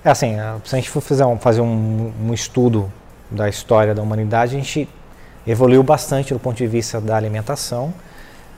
[0.04, 2.92] É assim, se a gente for fazer um, fazer um, um estudo
[3.30, 4.86] da história da humanidade, a gente
[5.46, 7.94] evoluiu bastante do ponto de vista da alimentação.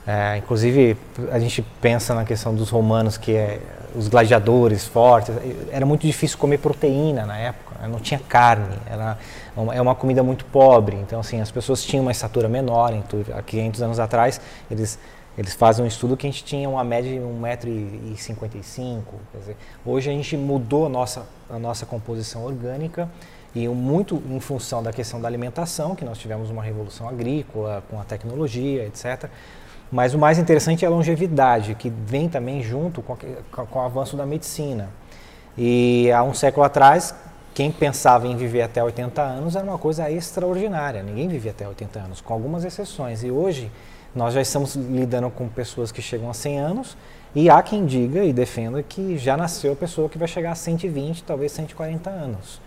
[0.05, 0.97] É, inclusive,
[1.31, 3.59] a gente pensa na questão dos romanos, que é,
[3.95, 5.33] os gladiadores fortes,
[5.71, 7.87] era muito difícil comer proteína na época, né?
[7.87, 9.17] não tinha carne, era
[9.73, 10.95] é uma comida muito pobre.
[10.97, 12.93] Então, assim, as pessoas tinham uma estatura menor.
[12.93, 14.39] Então, há 500 anos atrás,
[14.69, 14.97] eles,
[15.37, 19.01] eles fazem um estudo que a gente tinha uma média de 1,55m.
[19.85, 23.09] Hoje a gente mudou a nossa, a nossa composição orgânica
[23.53, 27.99] e muito em função da questão da alimentação, que nós tivemos uma revolução agrícola com
[27.99, 29.29] a tecnologia, etc.
[29.91, 33.81] Mas o mais interessante é a longevidade, que vem também junto com, a, com o
[33.81, 34.89] avanço da medicina.
[35.57, 37.13] E há um século atrás,
[37.53, 41.03] quem pensava em viver até 80 anos era uma coisa extraordinária.
[41.03, 43.23] Ninguém vivia até 80 anos, com algumas exceções.
[43.23, 43.69] E hoje
[44.15, 46.97] nós já estamos lidando com pessoas que chegam a 100 anos
[47.33, 50.55] e há quem diga e defenda que já nasceu a pessoa que vai chegar a
[50.55, 52.61] 120, talvez 140 anos.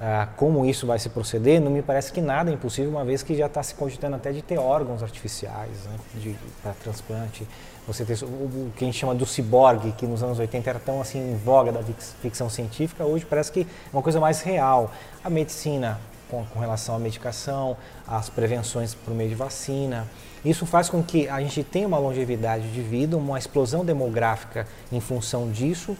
[0.00, 3.22] Ah, como isso vai se proceder, não me parece que nada é impossível, uma vez
[3.22, 7.46] que já está se cogitando até de ter órgãos artificiais né, para transplante.
[7.86, 10.78] Você tem o, o, que a gente chama do ciborgue, que nos anos 80 era
[10.78, 11.82] tão assim em voga da
[12.22, 14.92] ficção científica, hoje parece que é uma coisa mais real.
[15.24, 15.98] A medicina
[16.30, 17.76] com, com relação à medicação,
[18.06, 20.06] as prevenções por meio de vacina.
[20.44, 25.00] Isso faz com que a gente tenha uma longevidade de vida, uma explosão demográfica em
[25.00, 25.96] função disso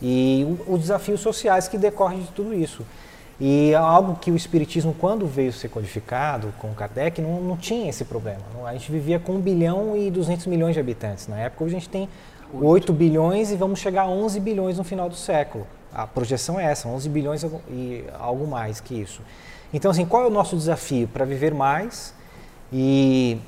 [0.00, 2.84] e os desafios sociais que decorrem de tudo isso.
[3.40, 7.88] E é algo que o Espiritismo, quando veio ser codificado com Kardec, não, não tinha
[7.88, 8.40] esse problema.
[8.66, 11.26] A gente vivia com 1 bilhão e 200 milhões de habitantes.
[11.26, 12.08] Na época, hoje a gente tem
[12.52, 15.66] 8 bilhões e vamos chegar a 11 bilhões no final do século.
[15.92, 19.22] A projeção é essa, 11 bilhões e algo mais que isso.
[19.72, 21.08] Então, assim, qual é o nosso desafio?
[21.08, 22.14] Para viver mais
[22.72, 23.38] e,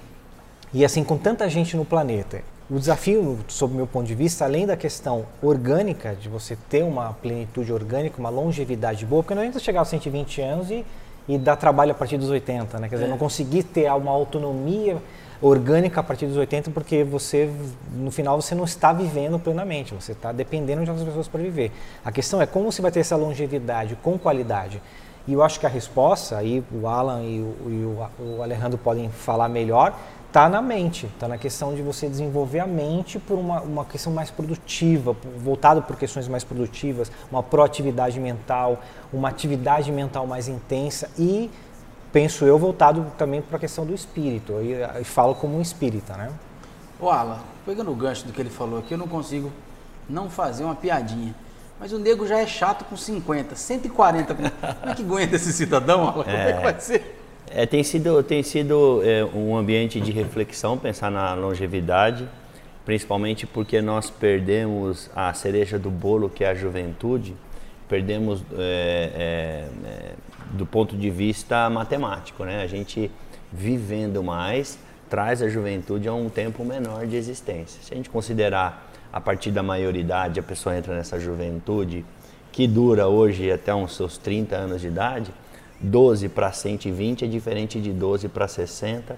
[0.72, 2.42] e, assim, com tanta gente no planeta.
[2.70, 6.82] O desafio, sob o meu ponto de vista, além da questão orgânica, de você ter
[6.82, 10.82] uma plenitude orgânica, uma longevidade boa, porque não adianta chegar aos 120 anos e,
[11.28, 12.88] e dar trabalho a partir dos 80, né?
[12.88, 13.10] Quer dizer, é.
[13.10, 14.96] não conseguir ter uma autonomia
[15.42, 17.50] orgânica a partir dos 80, porque você,
[17.92, 21.70] no final, você não está vivendo plenamente, você está dependendo de outras pessoas para viver.
[22.02, 24.80] A questão é como você vai ter essa longevidade com qualidade.
[25.26, 28.78] E eu acho que a resposta, aí o Alan e o, e o, o Alejandro
[28.78, 29.94] podem falar melhor,
[30.34, 34.12] está na mente, está na questão de você desenvolver a mente por uma, uma questão
[34.12, 38.82] mais produtiva, voltado por questões mais produtivas, uma proatividade mental,
[39.12, 41.48] uma atividade mental mais intensa e,
[42.12, 44.54] penso eu, voltado também para a questão do espírito.
[44.60, 46.32] E, falo como um espírita, né?
[46.98, 49.52] O Alan, pegando o gancho do que ele falou aqui, eu não consigo
[50.10, 51.32] não fazer uma piadinha.
[51.78, 54.34] Mas o nego já é chato com 50, 140.
[54.34, 56.10] Como é que aguenta esse cidadão?
[56.10, 57.23] Como é, é que vai ser?
[57.50, 62.28] É, tem sido, tem sido é, um ambiente de reflexão pensar na longevidade,
[62.84, 67.34] principalmente porque nós perdemos a cereja do bolo, que é a juventude,
[67.88, 70.12] perdemos é, é, é
[70.52, 72.44] do ponto de vista matemático.
[72.44, 72.62] Né?
[72.62, 73.10] A gente
[73.52, 77.80] vivendo mais traz a juventude a um tempo menor de existência.
[77.82, 82.04] Se a gente considerar a partir da maioridade a pessoa entra nessa juventude
[82.50, 85.32] que dura hoje até uns seus 30 anos de idade,
[85.84, 89.16] 12 para 120 é diferente de 12 para 60.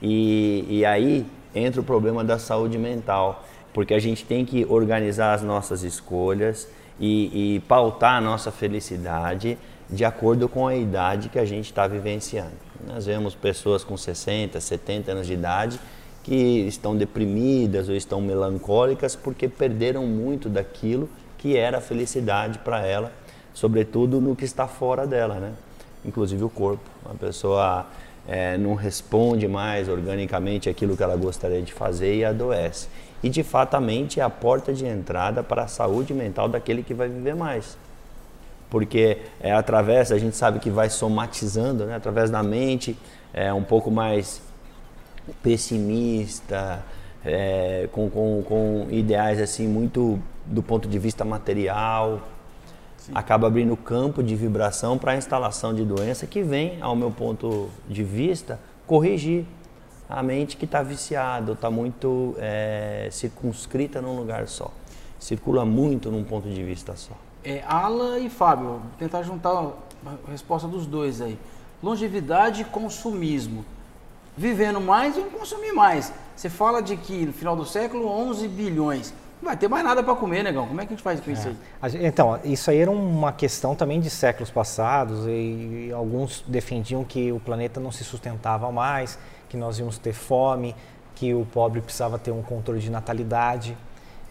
[0.00, 5.34] E, e aí entra o problema da saúde mental, porque a gente tem que organizar
[5.34, 6.68] as nossas escolhas
[6.98, 9.58] e, e pautar a nossa felicidade
[9.88, 12.52] de acordo com a idade que a gente está vivenciando.
[12.86, 15.80] Nós vemos pessoas com 60, 70 anos de idade
[16.22, 21.08] que estão deprimidas ou estão melancólicas porque perderam muito daquilo
[21.38, 23.12] que era a felicidade para ela,
[23.54, 25.52] sobretudo no que está fora dela, né?
[26.06, 26.84] Inclusive o corpo.
[27.04, 27.86] A pessoa
[28.28, 32.88] é, não responde mais organicamente aquilo que ela gostaria de fazer e adoece.
[33.22, 36.82] E de fato a mente é a porta de entrada para a saúde mental daquele
[36.82, 37.76] que vai viver mais.
[38.68, 41.96] Porque é através, a gente sabe que vai somatizando, né?
[41.96, 42.96] através da mente,
[43.32, 44.42] é um pouco mais
[45.42, 46.84] pessimista,
[47.24, 52.20] é, com, com, com, ideais assim muito do ponto de vista material,
[53.06, 53.12] Sim.
[53.14, 57.70] acaba abrindo campo de vibração para a instalação de doença que vem, ao meu ponto
[57.88, 59.44] de vista, corrigir
[60.08, 64.72] a mente que está viciada, está muito é, circunscrita num lugar só,
[65.20, 67.14] circula muito num ponto de vista só.
[67.44, 71.38] É, Ala e Fábio, vou tentar juntar a resposta dos dois aí.
[71.80, 73.64] Longevidade e consumismo
[74.36, 76.12] vivendo mais e consumir mais.
[76.36, 79.14] Você fala de que no final do século 11 bilhões.
[79.40, 80.66] Não vai ter mais nada para comer, negão.
[80.66, 82.06] Como é que a gente faz com isso aí?
[82.06, 87.38] Então, isso aí era uma questão também de séculos passados e alguns defendiam que o
[87.38, 89.18] planeta não se sustentava mais,
[89.48, 90.74] que nós íamos ter fome,
[91.14, 93.76] que o pobre precisava ter um controle de natalidade.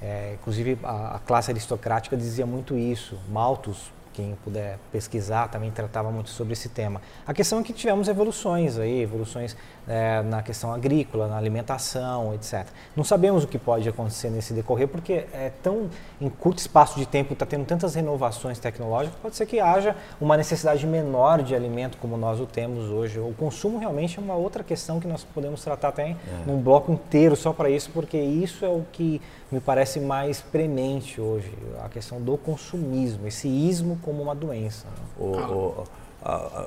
[0.02, 3.18] É, inclusive, a, a, classe aristocrática dizia muito isso.
[3.30, 7.02] Malthus, quem puder pesquisar, também tratava muito sobre esse tema.
[7.28, 9.58] A questão é que tivemos evoluções aí, evoluções
[9.88, 12.66] é, na questão agrícola, na alimentação, etc.
[12.96, 15.90] Não sabemos o que pode acontecer nesse decorrer, porque é tão
[16.22, 20.38] em curto espaço de tempo está tendo tantas renovações tecnológicas, pode ser que haja uma
[20.38, 23.20] necessidade menor de alimento como nós o temos hoje.
[23.20, 26.18] O consumo realmente é uma outra questão que nós podemos tratar até é.
[26.46, 29.22] num bloco inteiro só para isso, porque isso é o que
[29.52, 31.52] me parece mais premente hoje,
[31.84, 34.86] a questão do consumismo, esse ismo como uma doença.
[35.18, 35.84] O, o,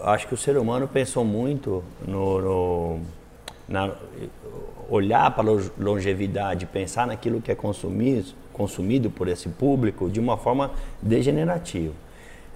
[0.04, 3.00] acho que o ser humano pensou muito no, no
[3.68, 3.92] na,
[4.90, 10.36] olhar para a longevidade, pensar naquilo que é consumido, consumido por esse público de uma
[10.36, 11.94] forma degenerativa.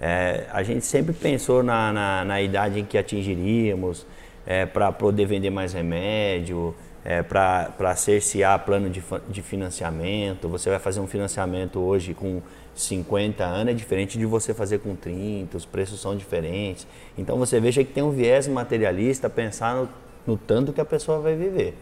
[0.01, 4.05] É, a gente sempre pensou na, na, na, idade em que atingiríamos
[4.45, 6.75] é, para poder vender mais remédio,
[7.05, 10.49] é, para cercear plano de, de financiamento.
[10.49, 12.41] Você vai fazer um financiamento hoje com
[12.75, 16.87] 50 anos é diferente de você fazer com 30, os preços são diferentes.
[17.17, 19.89] Então você veja que tem um viés materialista pensar no,
[20.25, 21.75] no tanto que a pessoa vai viver.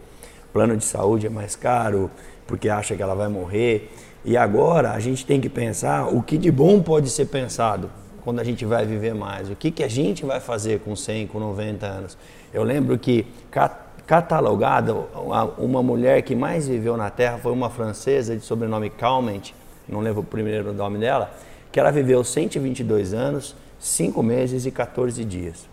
[0.52, 2.10] plano de saúde é mais caro
[2.46, 3.90] porque acha que ela vai morrer.
[4.24, 7.90] E agora a gente tem que pensar o que de bom pode ser pensado
[8.22, 9.50] quando a gente vai viver mais.
[9.50, 12.18] O que, que a gente vai fazer com 100, com 90 anos.
[12.52, 13.26] Eu lembro que
[14.06, 14.94] catalogada,
[15.58, 19.54] uma mulher que mais viveu na Terra foi uma francesa de sobrenome Calment,
[19.88, 21.32] não lembro o primeiro nome dela,
[21.70, 25.68] que ela viveu 122 anos, 5 meses e 14 dias.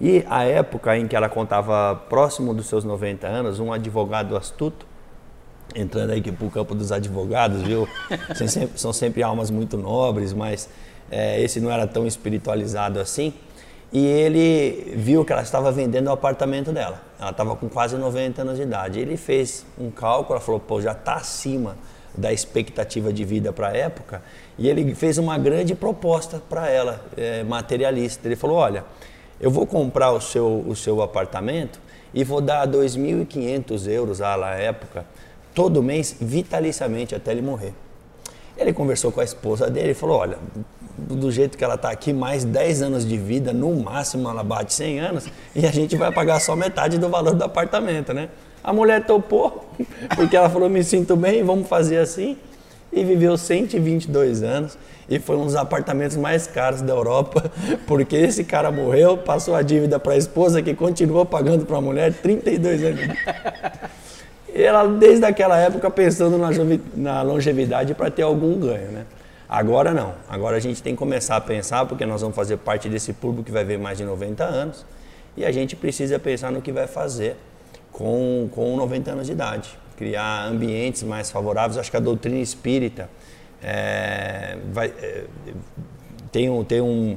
[0.00, 4.86] E a época em que ela contava próximo dos seus 90 anos, um advogado astuto,
[5.74, 7.88] entrando aí para o campo dos advogados, viu?
[8.34, 10.68] São sempre, são sempre almas muito nobres, mas
[11.10, 13.32] é, esse não era tão espiritualizado assim.
[13.92, 17.00] E ele viu que ela estava vendendo o apartamento dela.
[17.18, 18.98] Ela estava com quase 90 anos de idade.
[18.98, 21.76] Ele fez um cálculo, ela falou, pô, já está acima
[22.16, 24.22] da expectativa de vida para a época,
[24.58, 28.28] e ele fez uma grande proposta para ela, é, materialista.
[28.28, 28.84] Ele falou: Olha,
[29.40, 31.80] eu vou comprar o seu, o seu apartamento
[32.12, 35.04] e vou dar 2.500 euros à época,
[35.52, 37.74] todo mês, vitaliciamente, até ele morrer.
[38.56, 40.38] Ele conversou com a esposa dele e falou: Olha,
[40.96, 44.72] do jeito que ela está aqui, mais 10 anos de vida, no máximo ela bate
[44.72, 48.28] 100 anos, e a gente vai pagar só metade do valor do apartamento, né?
[48.64, 49.68] A mulher topou,
[50.16, 52.38] porque ela falou: me sinto bem, vamos fazer assim.
[52.90, 54.78] E viveu 122 anos
[55.08, 57.50] e foi um dos apartamentos mais caros da Europa,
[57.86, 61.80] porque esse cara morreu, passou a dívida para a esposa que continuou pagando para a
[61.80, 63.00] mulher 32 anos.
[64.54, 66.48] ela desde aquela época pensando na,
[66.94, 69.04] na longevidade para ter algum ganho, né?
[69.48, 70.14] Agora não.
[70.28, 73.44] Agora a gente tem que começar a pensar, porque nós vamos fazer parte desse público
[73.44, 74.86] que vai ver mais de 90 anos,
[75.36, 77.36] e a gente precisa pensar no que vai fazer
[77.94, 79.78] com, com 90 anos de idade.
[79.96, 81.78] Criar ambientes mais favoráveis.
[81.78, 83.08] Acho que a doutrina espírita
[83.62, 85.24] é, vai, é,
[86.32, 87.16] tem, tem um,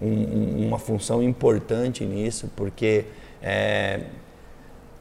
[0.00, 3.04] um, uma função importante nisso, porque
[3.42, 4.00] é,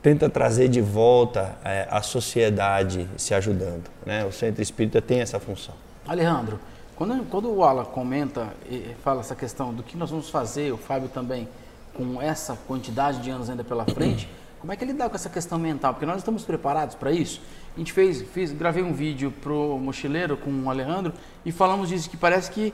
[0.01, 3.89] tenta trazer de volta é, a sociedade se ajudando.
[4.05, 4.25] Né?
[4.25, 5.73] O centro espírita tem essa função.
[6.05, 6.59] Alejandro,
[6.97, 10.77] quando, quando o Alan comenta e fala essa questão do que nós vamos fazer, o
[10.77, 11.47] Fábio também,
[11.93, 14.27] com essa quantidade de anos ainda pela frente,
[14.63, 15.93] como é que ele dá com essa questão mental?
[15.93, 17.41] Porque nós estamos preparados para isso.
[17.75, 21.11] A gente fez, fiz, gravei um vídeo pro Mochileiro com o Alejandro
[21.45, 22.73] e falamos disso, que parece que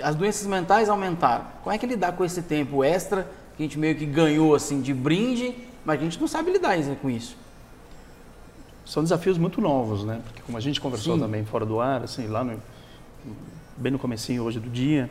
[0.00, 1.44] as doenças mentais aumentaram.
[1.64, 4.54] Como é que ele dá com esse tempo extra que a gente meio que ganhou
[4.54, 7.36] assim de brinde, mas a gente não sabe lidar com isso?
[8.86, 10.20] São desafios muito novos, né?
[10.22, 11.20] Porque como a gente conversou Sim.
[11.20, 12.62] também fora do ar, assim, lá no,
[13.76, 15.10] bem no comecinho hoje do dia,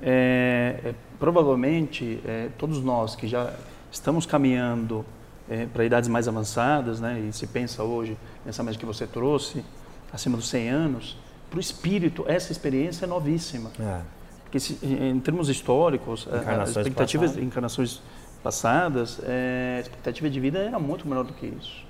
[0.00, 3.52] é, é, provavelmente é, todos nós que já
[3.90, 5.04] estamos caminhando
[5.48, 7.20] é, para idades mais avançadas, né?
[7.20, 9.64] E se pensa hoje nessa média que você trouxe,
[10.12, 11.16] acima dos 100 anos,
[11.50, 13.70] para o espírito essa experiência é novíssima.
[13.78, 14.00] É.
[14.44, 17.46] Porque se, em termos históricos, as expectativas passadas.
[17.46, 18.02] encarnações
[18.42, 21.84] passadas, é, a expectativa de vida era muito menor do que isso.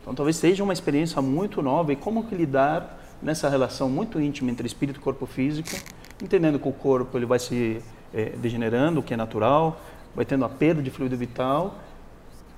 [0.00, 4.50] Então talvez seja uma experiência muito nova e como que lidar nessa relação muito íntima
[4.50, 5.70] entre espírito e corpo físico,
[6.22, 7.80] entendendo que o corpo ele vai se
[8.12, 9.80] é, degenerando, o que é natural,
[10.14, 11.78] vai tendo a perda de fluido vital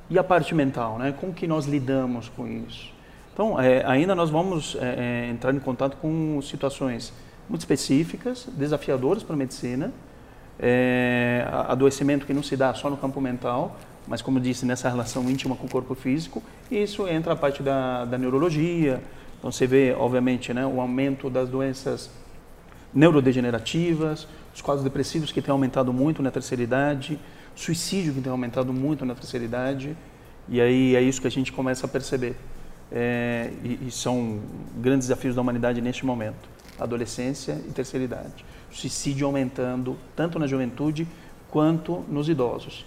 [0.08, 1.14] e a parte mental, né?
[1.18, 2.92] Como que nós lidamos com isso?
[3.32, 7.12] Então, é, ainda nós vamos é, é entrar em contato com situações
[7.48, 9.92] muito específicas, desafiadoras para a medicina,
[10.58, 15.28] é, adoecimento que não se dá só no campo mental, mas como disse, nessa relação
[15.28, 19.02] íntima com o corpo físico, e isso entra a parte da, da neurologia,
[19.38, 22.10] então você vê, obviamente, né, o aumento das doenças
[22.96, 27.20] neurodegenerativas, os quadros depressivos que têm aumentado muito na terceira idade,
[27.54, 29.94] suicídio que tem aumentado muito na terceira idade,
[30.48, 32.34] e aí é isso que a gente começa a perceber.
[32.90, 34.40] É, e, e, são
[34.76, 36.48] grandes desafios da humanidade neste momento:
[36.78, 38.44] adolescência e terceira idade.
[38.70, 41.06] Suicídio aumentando tanto na juventude
[41.50, 42.86] quanto nos idosos.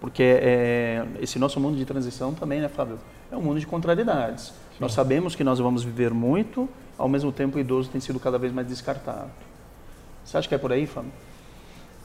[0.00, 2.98] Porque é, esse nosso mundo de transição também, né, Fábio?
[3.30, 4.52] É um mundo de contrariedades.
[4.78, 6.68] Nós sabemos que nós vamos viver muito,
[6.98, 9.30] ao mesmo tempo o idoso tem sido cada vez mais descartado.
[10.24, 11.10] Você acha que é por aí, Fábio?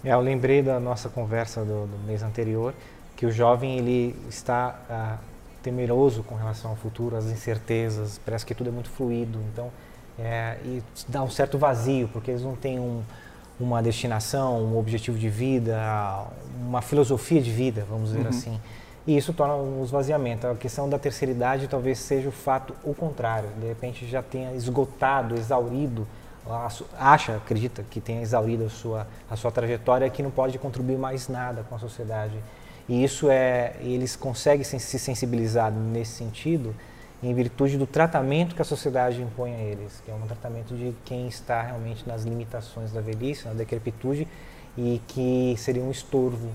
[0.03, 2.73] É, eu lembrei da nossa conversa do, do mês anterior,
[3.15, 5.17] que o jovem ele está ah,
[5.61, 9.71] temeroso com relação ao futuro, às incertezas, parece que tudo é muito fluido, então
[10.19, 13.03] é, e dá um certo vazio, porque eles não têm um,
[13.59, 16.25] uma destinação, um objetivo de vida,
[16.59, 18.29] uma filosofia de vida, vamos dizer uhum.
[18.29, 18.61] assim.
[19.07, 20.45] E isso torna um esvaziamento.
[20.45, 23.49] A questão da terceira idade talvez seja o fato o contrário.
[23.57, 26.05] De repente já tenha esgotado, exaurido,
[26.99, 31.29] acha, acredita que tenha exaurido a sua, a sua trajetória que não pode contribuir mais
[31.29, 32.35] nada com a sociedade.
[32.89, 36.75] E isso é, eles conseguem se sensibilizar nesse sentido
[37.23, 40.93] em virtude do tratamento que a sociedade impõe a eles, que é um tratamento de
[41.03, 44.27] quem está realmente nas limitações da velhice, na decrepitude
[44.77, 46.49] e que seria um estorvo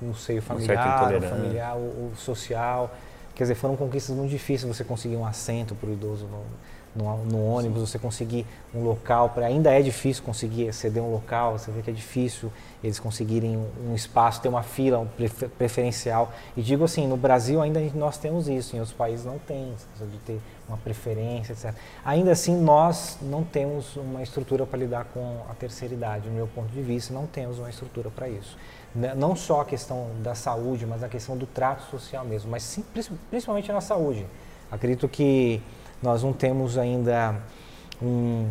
[0.00, 2.94] no seio familiar, o familiar, o, social.
[3.34, 6.44] Quer dizer, foram conquistas muito difíceis você conseguir um assento para o idoso no,
[6.96, 7.86] no, no, ônibus, Sim.
[7.86, 11.90] você conseguir um local, para ainda é difícil conseguir ceder um local, você vê que
[11.90, 12.52] é difícil
[12.82, 16.32] eles conseguirem um, um espaço, ter uma fila um prefer, preferencial.
[16.56, 20.18] E digo assim, no Brasil ainda nós temos isso, em outros países não tem, de
[20.18, 21.74] ter uma preferência, etc.
[22.04, 26.46] Ainda assim, nós não temos uma estrutura para lidar com a terceira idade, no meu
[26.48, 28.56] ponto de vista, não temos uma estrutura para isso.
[28.94, 32.62] Né, não só a questão da saúde, mas a questão do trato social mesmo, mas
[32.62, 32.84] sim,
[33.30, 34.26] principalmente na saúde.
[34.70, 35.62] Acredito que
[36.02, 37.36] nós não temos ainda
[38.02, 38.48] um,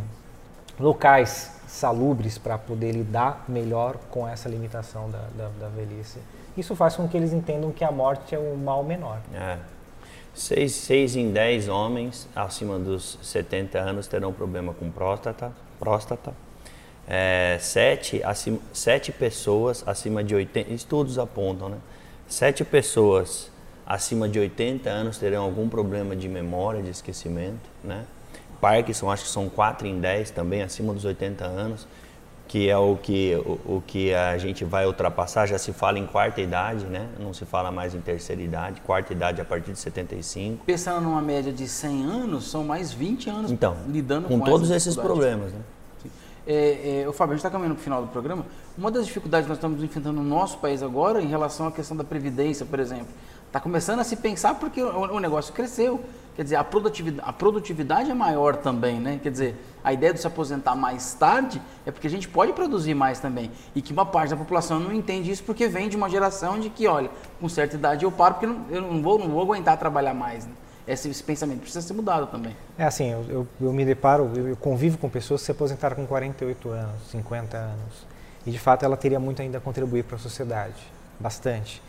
[0.79, 6.19] locais salubres para poder lidar melhor com essa limitação da, da, da, velhice.
[6.55, 9.19] Isso faz com que eles entendam que a morte é o mal menor.
[9.33, 9.57] É.
[10.33, 16.33] Seis, seis em dez homens acima dos 70 anos terão problema com próstata, próstata
[17.07, 21.77] é, sete, acima, sete pessoas acima de 80, estudos apontam, né?
[22.27, 23.49] Sete pessoas
[23.85, 28.03] acima de 80 anos terão algum problema de memória, de esquecimento, né?
[28.59, 31.87] Parkinson, acho que são 4 em 10 também, acima dos 80 anos,
[32.47, 36.05] que é o que, o, o, que a gente vai ultrapassar, já se fala em
[36.05, 37.07] quarta idade, né?
[37.19, 40.65] Não se fala mais em terceira idade, quarta idade a partir de 75.
[40.65, 44.71] Pensando numa média de 100 anos, são mais 20 anos então, lidando com, com todos
[44.71, 45.59] esses problemas, né?
[46.49, 48.45] É, é, o Fábio, a gente está caminhando para o final do programa.
[48.77, 51.97] Uma das dificuldades que nós estamos enfrentando no nosso país agora, em relação à questão
[51.97, 53.07] da previdência, por exemplo,
[53.47, 55.99] está começando a se pensar porque o, o negócio cresceu.
[56.37, 59.19] quer dizer, a produtividade, a produtividade é maior também, né?
[59.21, 62.93] Quer dizer, a ideia de se aposentar mais tarde é porque a gente pode produzir
[62.93, 63.51] mais também.
[63.75, 66.69] E que uma parte da população não entende isso porque vem de uma geração de
[66.69, 67.09] que, olha,
[67.41, 70.45] com certa idade eu paro porque não, eu não, vou, não vou aguentar trabalhar mais.
[70.45, 70.53] Né?
[70.87, 72.55] Esse, esse, pensamento precisa ser mudado também.
[72.77, 75.95] É assim, eu, eu, eu me deparo, eu, eu convivo com pessoas que se aposentaram
[75.95, 78.07] com 48 anos, 50 anos.
[78.45, 80.81] E de fato ela teria muito ainda a contribuir para a sociedade,
[81.19, 81.81] bastante.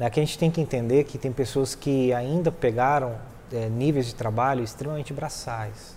[0.00, 3.16] Aqui a gente tem que entender que tem pessoas que ainda pegaram
[3.52, 5.94] é, níveis de trabalho extremamente braçais,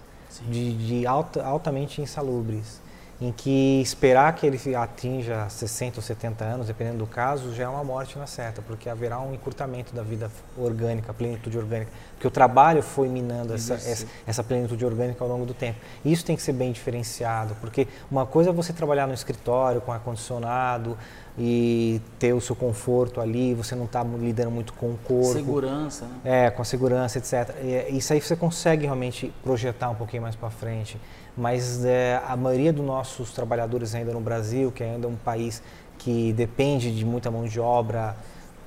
[0.49, 2.81] de, de alta, altamente insalubres,
[3.23, 7.67] em que esperar que ele atinja 60 ou 70 anos, dependendo do caso, já é
[7.69, 12.31] uma morte na certa, porque haverá um encurtamento da vida orgânica, plenitude orgânica, porque o
[12.31, 15.79] trabalho foi minando essa, essa, essa, plenitude orgânica ao longo do tempo.
[16.03, 19.93] Isso tem que ser bem diferenciado, porque uma coisa é você trabalhar no escritório com
[19.93, 20.97] ar-condicionado,
[21.37, 25.33] e ter o seu conforto ali, você não está lidando muito com o corpo.
[25.33, 26.45] Segurança, né?
[26.45, 27.55] É, com a segurança, etc.
[27.63, 30.99] E, isso aí você consegue realmente projetar um pouquinho mais para frente.
[31.35, 35.61] Mas é, a maioria dos nossos trabalhadores ainda no Brasil, que ainda é um país
[35.97, 38.15] que depende de muita mão de obra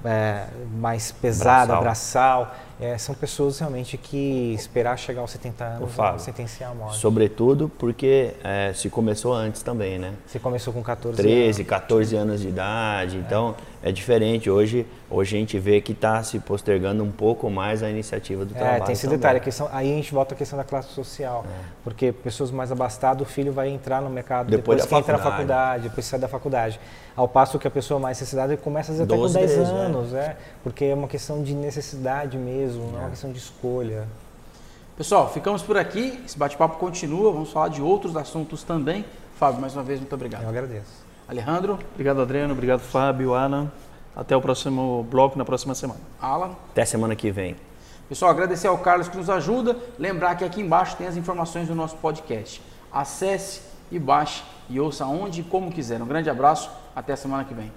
[0.04, 0.46] é,
[0.78, 6.20] mais pesada, braçal, braçal é, são pessoas realmente que esperar chegar aos 70 anos Fábio,
[6.20, 6.98] sentenciar a morte.
[6.98, 10.12] Sobretudo porque é, se começou antes também, né?
[10.26, 11.70] Se começou com 14 13, anos.
[11.70, 13.16] 14 anos de idade.
[13.16, 13.54] Então
[13.86, 14.50] é, diferente.
[14.50, 18.52] Hoje, hoje a gente vê que está se postergando um pouco mais a iniciativa do
[18.52, 18.84] é, trabalho.
[18.84, 19.18] Tem esse também.
[19.18, 19.38] detalhe.
[19.38, 21.44] Questão, aí a gente volta à questão da classe social.
[21.46, 21.64] É.
[21.84, 25.22] Porque pessoas mais abastadas, o filho vai entrar no mercado depois, depois que entra na
[25.22, 26.80] faculdade, depois sai da faculdade.
[27.14, 29.74] Ao passo que a pessoa mais necessitada começa até 12, com 10 13, é.
[29.74, 30.36] anos, é.
[30.64, 34.06] Porque é uma questão de necessidade mesmo, não é uma questão de escolha.
[34.96, 36.20] Pessoal, ficamos por aqui.
[36.24, 37.30] Esse bate-papo continua.
[37.32, 39.04] Vamos falar de outros assuntos também.
[39.38, 40.42] Fábio, mais uma vez, muito obrigado.
[40.42, 41.04] Eu agradeço.
[41.28, 41.78] Alejandro.
[41.92, 42.52] Obrigado, Adriano.
[42.52, 43.70] Obrigado, Fábio, Alan.
[44.14, 46.00] Até o próximo bloco, na próxima semana.
[46.20, 46.52] Alan.
[46.70, 47.56] Até semana que vem.
[48.08, 49.76] Pessoal, agradecer ao Carlos que nos ajuda.
[49.98, 52.62] Lembrar que aqui embaixo tem as informações do nosso podcast.
[52.90, 53.60] Acesse
[53.90, 56.00] e baixe e ouça onde e como quiser.
[56.00, 56.70] Um grande abraço.
[56.94, 57.70] Até a semana que vem.